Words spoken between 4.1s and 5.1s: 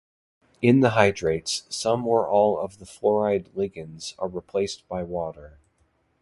are replaced by